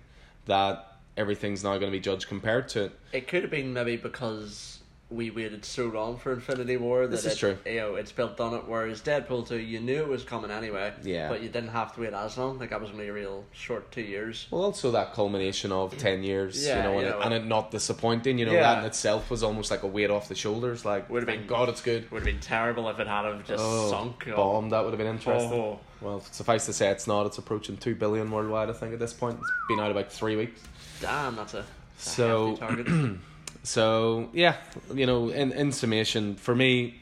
[0.46, 3.00] that everything's now going to be judged compared to it.
[3.12, 4.80] It could have been maybe because
[5.12, 7.58] we waited so long for Infinity War that This is it, true.
[7.66, 8.64] You know, it's built on it.
[8.68, 10.94] Whereas Deadpool two, you knew it was coming anyway.
[11.04, 11.30] Yeah.
[11.30, 12.58] But you didn't have to wait as long.
[12.58, 14.48] Like that was only a real short two years.
[14.50, 17.46] Well, also that culmination of ten years, Yeah, you know, and, you it, and it
[17.46, 18.40] not disappointing.
[18.40, 18.62] You know, Yeah.
[18.62, 20.86] that in itself was almost like a weight off the shoulders.
[20.86, 22.10] Like, Would've been- God, it's good.
[22.12, 24.28] Would have been terrible if it had have just Oh, sunk.
[24.28, 24.70] or- bomb.
[24.72, 25.54] That would have been interesting.
[25.54, 25.80] Oh.
[26.02, 27.26] Well, suffice to say, it's not.
[27.28, 28.70] It's approaching two billion worldwide.
[28.70, 30.62] I think at this point, it's been out about three weeks.
[31.00, 31.58] Damn, that's a,
[31.96, 32.58] that's So-.
[33.66, 34.58] So yeah,
[34.94, 37.02] you know, in in summation, for me,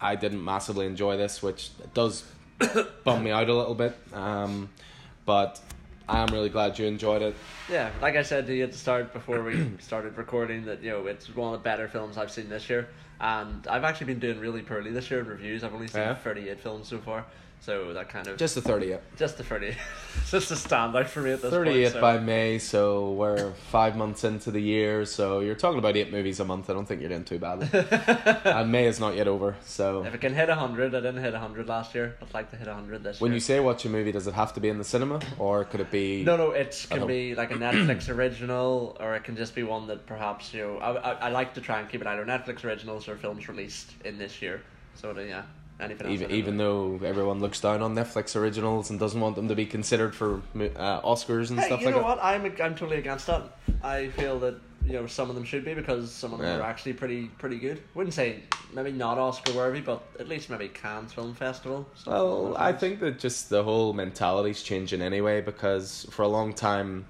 [0.00, 2.24] I didn't massively enjoy this, which does
[3.04, 3.96] bum me out a little bit.
[4.12, 4.68] Um,
[5.24, 5.60] but
[6.06, 7.34] I am really glad you enjoyed it.
[7.70, 10.90] Yeah, like I said to you at the start before we started recording, that you
[10.90, 12.88] know it's one of the better films I've seen this year,
[13.20, 15.64] and I've actually been doing really poorly this year in reviews.
[15.64, 16.14] I've only seen Yeah.
[16.14, 17.24] thirty eight films so far,
[17.60, 19.00] so that kind of Just the 30th.
[19.16, 19.74] just the thirty,
[20.30, 21.92] just a standout for me at this 30th point.
[21.92, 26.12] so- by May, so we're five months into the year, so you're talking about eight
[26.12, 26.68] movies a month.
[26.68, 27.68] I don't think you're doing too badly.
[28.44, 30.04] and May is not yet over, so.
[30.04, 32.16] If it can hit hundred, I didn't hit hundred last year.
[32.20, 33.32] I'd like to hit hundred this When year.
[33.32, 35.64] When you say watch a movie, does it have to be in the cinema, or
[35.64, 36.22] could it be.
[36.24, 39.86] No, no, it can be like a Netflix original, or it can just be one
[39.86, 40.78] that perhaps you know.
[40.78, 43.92] I, I, I like to try and keep it either Netflix originals or films released
[44.04, 44.62] in this year.
[44.94, 45.42] So yeah,
[45.80, 46.14] anything else.
[46.14, 49.66] Even, even though everyone looks down on Netflix originals and doesn't want them to be
[49.66, 52.08] considered for uh, Oscars and Hey, stuff you like know that.
[52.08, 52.18] what?
[52.22, 53.42] I'm I'm totally against that.
[53.82, 54.54] I feel that
[54.86, 56.58] you know some of them should be because some of them Yeah.
[56.64, 57.82] are actually pretty pretty good.
[57.94, 58.40] Wouldn't say
[58.72, 61.86] maybe not Oscar worthy, but at least maybe Cannes Film Festival.
[62.06, 67.06] Well, I think that just the whole mentality's changing anyway because for a long time,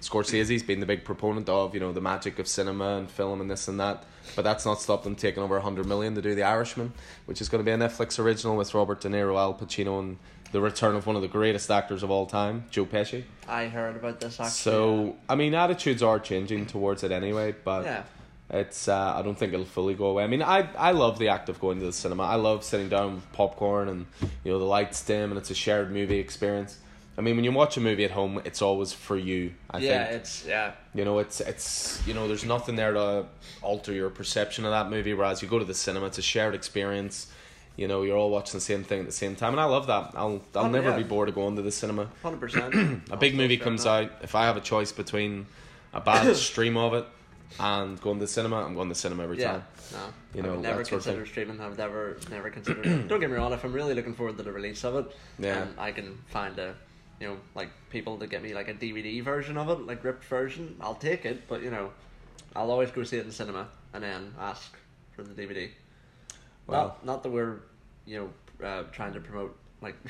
[0.00, 3.50] Scorsese's been the big proponent of you know the magic of cinema and film and
[3.50, 4.04] this and that,
[4.36, 6.92] but that's not stopped him taking over a hundred million to do The Irishman,
[7.26, 10.18] which is going to be a Netflix original with Robert De Niro, Al Pacino, and
[10.52, 13.24] the return of one of the greatest actors of all time, Joe Pesci.
[13.48, 14.50] I heard about this actually.
[14.50, 17.84] So I mean, attitudes are changing towards it anyway, but.
[17.84, 18.02] yeah,
[18.50, 20.24] It's uh, I don't think it'll fully go away.
[20.24, 22.22] I mean, I I love the act of going to the cinema.
[22.22, 24.06] I love sitting down with popcorn and
[24.44, 26.78] you know the lights dim and it's a shared movie experience.
[27.18, 29.52] I mean, when you watch a movie at home, it's always for you.
[29.70, 30.72] I yeah, think it's yeah.
[30.94, 33.26] you know it's it's you know there's nothing there to
[33.60, 35.14] alter your perception of that movie.
[35.14, 37.26] Whereas you go to the cinema, it's a shared experience.
[37.76, 39.88] You know, you're all watching the same thing at the same time, and I love
[39.88, 40.12] that.
[40.14, 40.96] I'll I'll Oh, never yeah.
[40.96, 42.08] be bored of going to the cinema.
[42.22, 43.02] Hundred percent.
[43.10, 44.12] A big movie comes out.
[44.22, 45.46] If I have a choice between
[45.92, 47.04] a bad stream of it
[47.58, 49.64] and going to the cinema, I'm going to the cinema every Yeah, time.
[49.92, 49.98] no.
[50.34, 51.60] You know, I know, would never that sort of consider streaming.
[51.60, 52.84] I've never, never considered.
[53.08, 53.52] Don't get me wrong.
[53.52, 55.62] If I'm really looking forward to the release of it, Yeah.
[55.62, 56.74] and I can find a,
[57.20, 60.24] you know, like people to get me like a DVD version of it, like ripped
[60.24, 61.48] version, I'll take it.
[61.48, 61.90] But you know,
[62.54, 64.76] I'll always go see it in cinema and then ask
[65.14, 65.70] for the DVD.
[66.66, 66.82] Well.
[66.82, 67.60] not, not that we're,
[68.06, 69.96] you know, uh, trying to promote like.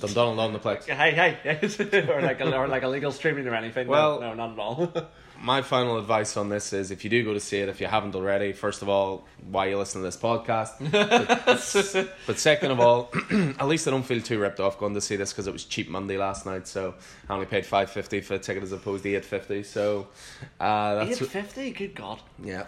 [0.00, 0.84] Dundonald Omniplex.
[0.84, 3.88] Hey, hey, or like a, or like illegal streaming or anything.
[3.88, 4.92] Well- no, no, not at all.
[5.40, 7.86] My final advice on this is if you do go to see it, if you
[7.86, 10.90] haven't already, first of all, why you listen to this podcast?
[10.90, 15.00] but, but second of all, at least I don't feel too ripped off going to
[15.00, 16.96] see this because it was cheap Monday last night, so
[17.28, 19.62] I only paid five fifty for a ticket as opposed to eight fifty.
[19.62, 20.08] So
[20.58, 21.70] uh, that's fifty.
[21.70, 22.20] Good God.
[22.42, 22.64] yeah.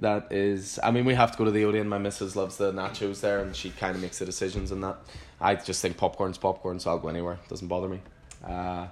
[0.00, 1.88] That is, I mean, we have to go to the Odeon.
[1.88, 4.96] My missus loves the nachos there, and she kind of makes the decisions and that.
[5.40, 7.38] I just think popcorn's popcorn, so I'll go anywhere.
[7.48, 8.00] Doesn't bother me.
[8.46, 8.86] Uh,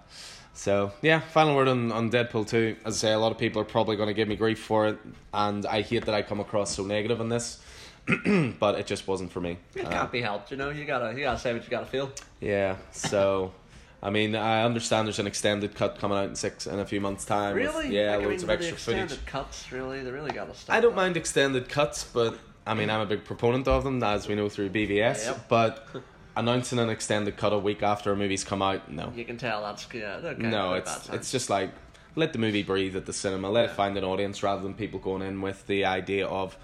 [0.53, 2.75] so yeah, final word on, on Deadpool two.
[2.85, 4.89] As I say, a lot of people are probably going to give me grief for
[4.89, 4.99] it,
[5.33, 7.61] and I hate that I come across so negative on this.
[8.61, 9.59] but it just wasn't for me.
[9.75, 10.51] It Uh, can't be helped.
[10.51, 12.11] You know, you gotta, you gotta say what you gotta feel.
[12.41, 13.53] yeah, so.
[14.03, 17.01] I mean, I understand there's an extended cut coming out in six in a few
[17.01, 17.55] months' time.
[17.55, 17.89] with- Really?
[17.97, 19.03] yeah, like, loads I mean, of extra footage.
[19.05, 19.73] extended cuts.
[19.73, 20.77] Really, they really gotta stop.
[20.77, 20.97] I don't that.
[20.97, 24.49] mind extended cuts, but I mean, I'm a big proponent of them, as we know
[24.49, 25.25] through BVS.
[25.27, 25.49] Yep.
[25.49, 25.89] But
[26.37, 29.63] announcing an extended cut a week after a movie's come out, no, You can tell
[29.63, 30.21] that's yeah.
[30.23, 31.71] Okay, no, it's it's just like
[32.15, 34.99] let the movie breathe at the cinema, let it find an audience rather than people
[34.99, 36.57] going in with the idea of,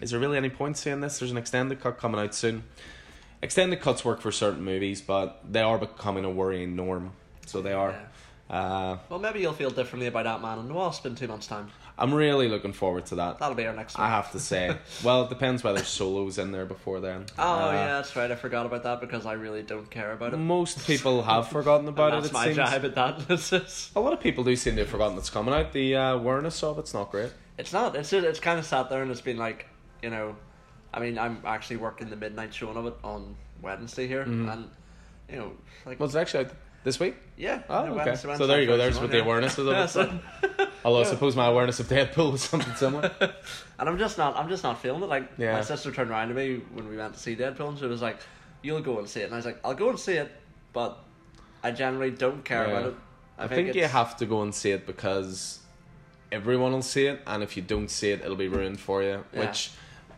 [0.00, 1.18] is there really any point seeing this?
[1.20, 2.64] There's an extended cut coming out soon.
[3.42, 7.12] Extended cuts work for certain movies, but they are becoming a worrying norm.
[7.46, 7.94] So they are.
[8.48, 11.46] Uh, Well, maybe you'll feel differently about Ant Man and the Wasp in two months'
[11.46, 11.68] time.
[11.98, 13.38] I'm really looking forward to that.
[13.38, 14.76] That'll be our next I have to say.
[15.04, 17.24] well, it depends whether Solo's in there before then.
[17.38, 18.30] Oh Uh, yeah, that's right.
[18.30, 20.36] I forgot about that because I really don't care about it.
[20.36, 22.16] Most people have forgotten about it.
[22.16, 22.56] that's It my seems.
[22.56, 23.90] jibe at that.
[23.96, 25.72] A lot of people do seem to have forgotten it's coming out.
[25.72, 27.32] The uh, awareness of it's not great.
[27.58, 27.96] it's not.
[27.96, 29.66] It's it's kind of sat there and it's been like,
[30.02, 30.36] you know,
[30.96, 34.48] I mean, I'm actually working the midnight showing of it on Wednesday here, Mm-hmm.
[34.48, 34.70] and
[35.30, 35.52] you know,
[35.84, 36.46] like Well, it's actually
[36.84, 37.16] this week.
[37.36, 37.62] yeah.
[37.68, 38.04] Oh, okay.
[38.06, 38.76] Wednesday- so there you go.
[38.76, 39.24] There's what the yeah.
[39.24, 39.88] awareness is of Yeah, it.
[39.88, 40.20] so-
[40.84, 43.10] Although I suppose my awareness of Deadpool was something similar.
[43.78, 45.08] And I'm just not, I'm just not feeling it.
[45.10, 45.52] Like Yeah.
[45.52, 48.00] my sister turned around to me when we went to see Deadpool, and she was
[48.00, 48.16] like,
[48.62, 50.32] "You'll go and see it." And I was like, "I'll go and see it,
[50.72, 50.98] but
[51.62, 52.70] I generally don't care Yeah.
[52.78, 52.94] about it."
[53.38, 55.58] I, think, you have to go and see it because
[56.32, 59.24] everyone will see it, and if you don't see it, it'll be ruined for you.
[59.34, 59.40] Yeah.
[59.40, 59.72] Which,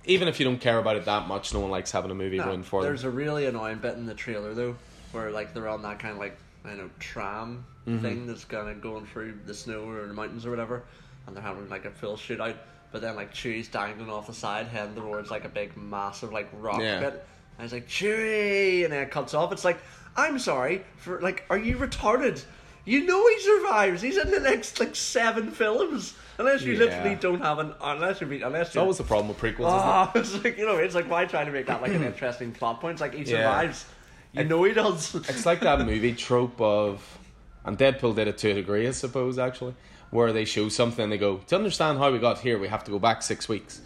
[0.08, 2.38] even if you don't care about it that much, no one likes having a movie
[2.38, 2.90] No, ruined for them.
[2.90, 4.74] There's a really annoying bit in the trailer though,
[5.12, 8.02] where like they're on that kind of like I don't know tram Mm-hmm.
[8.02, 10.82] thing that's kind of going through the snow or the mountains or whatever,
[11.26, 12.56] and they're having like a full shootout.
[12.92, 16.50] But then like Chewie's dangling off the side, heading towards like a big massive like
[16.52, 17.00] rock Yeah.
[17.00, 17.12] bit.
[17.14, 17.22] And
[17.60, 19.52] I was like Chewie, and then it cuts off.
[19.52, 19.78] It's like
[20.16, 22.44] I'm sorry for like, are you retarded?
[22.88, 24.00] You know he survives.
[24.00, 26.14] He's in the next like seven films.
[26.38, 26.78] Unless you Yeah.
[26.86, 29.78] literally don't have an unless you unless It's you always the problem with prequels, isn't
[29.78, 29.82] it?
[29.84, 32.52] Oh, it's like you know, it's like why trying to make that like an interesting
[32.52, 32.92] plot point?
[32.92, 33.36] It's like he Yeah.
[33.36, 33.84] survives.
[34.32, 35.14] You know he does.
[35.14, 37.18] It's like that movie trope of,
[37.64, 39.74] And Deadpool did it to a degree, I suppose, actually,
[40.10, 42.84] where they show something and they go, to understand how we got here, we have
[42.84, 43.82] to go back six weeks.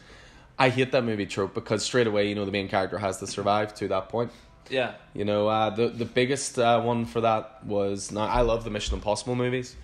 [0.58, 3.26] I hate that movie trope because straight away, you know, the main character has to
[3.26, 4.30] survive to that point.
[4.70, 4.94] Yeah.
[5.14, 8.70] You know, uh, the the biggest uh, one for that was now I love the
[8.70, 9.76] Mission Impossible movies.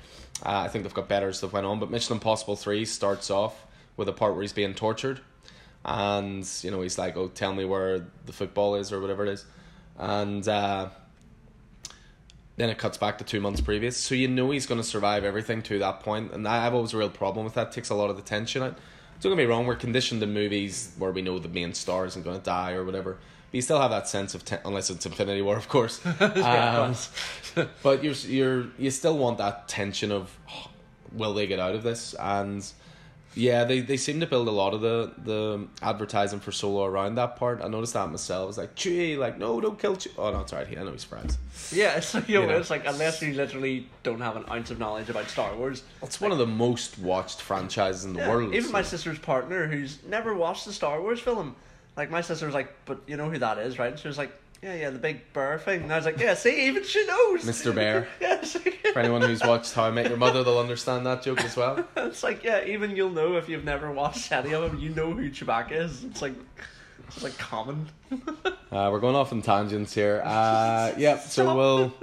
[0.45, 3.67] Uh, I think they've got better stuff went on, but Mission Impossible three starts off
[3.97, 5.21] with a part where he's being tortured,
[5.85, 9.31] and you know he's like, "Oh, tell me where the football is or whatever it
[9.31, 9.45] is,"
[9.99, 10.89] and uh,
[12.57, 15.25] then it cuts back to two months previous, so you know he's going to survive
[15.25, 17.69] everything to that point, and I have always a real problem with that.
[17.69, 18.79] It takes a lot of the tension out.
[19.21, 22.23] Don't get me wrong, we're conditioned in movies where we know the main star isn't
[22.23, 23.19] going to die or whatever.
[23.51, 26.01] But you still have that sense of ten- unless it's Infinity War, of course.
[26.21, 26.95] Um,
[27.83, 30.71] but you're you're you still want that tension of oh,
[31.13, 32.15] will they get out of this?
[32.15, 32.65] And
[33.35, 37.15] yeah, they, they seem to build a lot of the the advertising for Solo around
[37.17, 37.63] that part.
[37.63, 38.43] I noticed that myself.
[38.43, 40.13] I was like, Chewie, like no, don't kill Chewie.
[40.19, 40.69] Oh no, it's alright.
[40.77, 41.39] I know he's friends.
[41.73, 42.59] Yeah, it's like, you know, You know.
[42.59, 45.83] it's like unless you literally don't have an ounce of knowledge about Star Wars.
[46.03, 48.55] It's one of the most watched franchises in the Yeah, world.
[48.55, 51.55] Even my sister's partner, who's never watched the Star Wars film,
[51.99, 54.17] like my sister was like, "But you know who that is, right?" And she was
[54.17, 54.33] like,
[54.63, 57.45] "Yeah, yeah, the big bear thing." And I was like, "Yeah, see, even she knows."
[57.45, 57.75] Mr.
[57.75, 58.09] Bear.
[58.21, 58.45] like,
[58.93, 61.85] For anyone who's watched How I Met Your Mother, they'll understand that joke as well.
[61.97, 65.13] it's like, yeah, even you'll know if you've never watched any of them, you know
[65.13, 66.05] who Chewbacca is.
[66.05, 66.35] It's like,
[67.09, 67.89] it's like common.
[68.71, 70.23] Uh, we're going off on tangents here.
[70.25, 71.95] Uh, yeah, so we'll.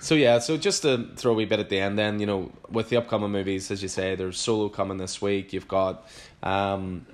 [0.00, 2.52] So yeah, so just to throw a wee bit at the end, then you know,
[2.70, 5.52] with the upcoming movies, as you say, there's Solo coming this week.
[5.54, 6.06] You've got,
[6.42, 7.06] um,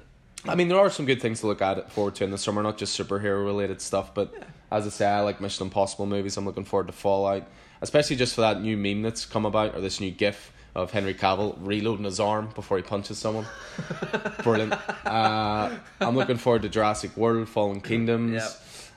[0.47, 2.63] I mean, there are some good things to look at forward to in the summer,
[2.63, 4.33] not just superhero related stuff, but
[4.71, 6.37] as I say, I like Mission Impossible movies.
[6.37, 7.45] I'm looking forward to Fallout,
[7.83, 11.15] especially just for that new meme that's come about or this new GIF of Henry
[11.15, 13.47] Cavill reloading his arm before he punches someone.
[14.43, 14.73] Brilliant.
[15.05, 18.35] Uh, I'm looking forward to Jurassic World, Fallen Kingdoms.
[18.35, 18.51] Yep.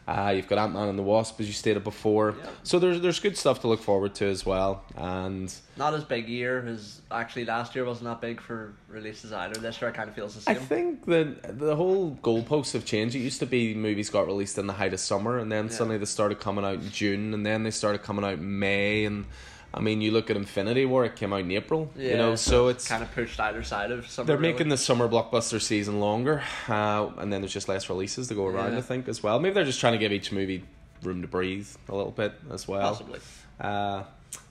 [0.06, 2.36] Uh, you've got Ant Man and the Wasp, as you stated before.
[2.38, 2.50] Yep.
[2.64, 4.84] So there's there's good stuff to look forward to as well.
[4.98, 9.54] And Not as big year as actually last year wasn't that big for releases either.
[9.60, 10.58] This year I kind of feels the same.
[10.58, 13.16] I think that the whole goalposts have changed.
[13.16, 15.72] It used to be movies got released in the height of summer, and then Yeah.
[15.72, 19.06] suddenly they started coming out in June, and then they started coming out in May.
[19.06, 19.26] And
[19.74, 21.92] I mean, you look at Infinity War; it came out in April.
[21.96, 24.28] Yeah, you know, so it's kind of pushed either side of summer.
[24.28, 24.54] they're really.
[24.54, 28.46] making the summer blockbuster season longer, uh, and then there's just less releases to go
[28.46, 28.74] around.
[28.74, 28.80] Yeah.
[28.80, 29.40] I think as well.
[29.40, 30.64] Maybe they're just trying to give each movie
[31.02, 32.92] room to breathe a little bit as well.
[32.92, 33.20] possibly.
[33.60, 34.04] Uh,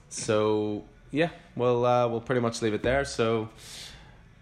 [0.09, 3.05] so yeah, we'll uh, we'll pretty much leave it there.
[3.05, 3.49] So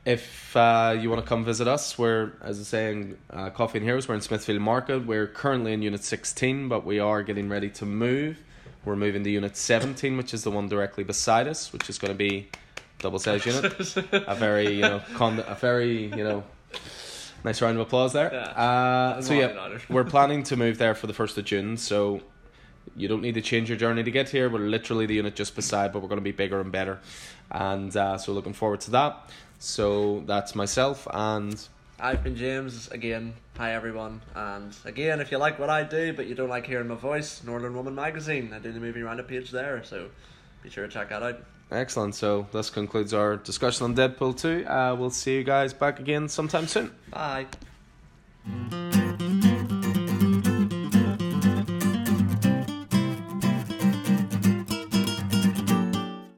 [0.06, 3.78] if uh, you want to come visit us, we're as I say in uh, Coffee
[3.78, 4.08] and Heroes.
[4.08, 5.06] We're in Smithfield Market.
[5.06, 8.41] We're currently in Unit sixteen, but we are getting ready to move.
[8.86, 12.12] We're moving to Unit seventeen, which is the one directly beside us, which is going
[12.12, 12.50] to be
[13.00, 13.74] double size unit.
[14.12, 16.44] a very you know con- a very you know.
[17.44, 18.32] Nice round of applause there.
[18.32, 18.39] Yeah.
[18.52, 21.76] Uh, so yeah, we're planning to move there for the first of June.
[21.76, 22.22] So
[22.96, 24.48] you don't need to change your journey to get here.
[24.48, 27.00] We're literally the unit just beside, but we're going to be bigger and better.
[27.50, 29.30] And uh, so looking forward to that.
[29.58, 31.67] So that's myself and
[32.02, 33.36] I've been James again.
[33.58, 36.88] Hi everyone, and again, if you like what I do but you don't like hearing
[36.88, 38.52] my voice, Northern Woman magazine.
[38.54, 40.10] I do the movie roundup page there, so
[40.64, 41.44] be sure to check that out.
[41.72, 42.16] excellent.
[42.16, 44.66] So this concludes our discussion on Deadpool 2.
[44.68, 46.92] Uh, we'll see you guys back again sometime soon.
[47.12, 47.46] Bye.